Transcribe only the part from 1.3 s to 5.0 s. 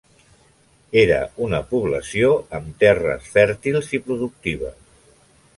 una població amb terres fèrtils i productives.